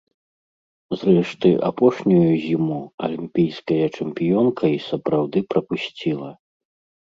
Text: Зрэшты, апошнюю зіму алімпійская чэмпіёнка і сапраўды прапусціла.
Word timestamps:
Зрэшты, 1.01 1.49
апошнюю 1.69 2.31
зіму 2.47 2.81
алімпійская 3.09 3.85
чэмпіёнка 4.01 4.63
і 4.81 4.83
сапраўды 4.89 5.37
прапусціла. 5.57 6.29